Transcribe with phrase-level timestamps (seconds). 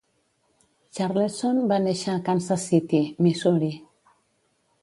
[0.97, 3.73] Charleson va néixer a Kansas City, Missouri.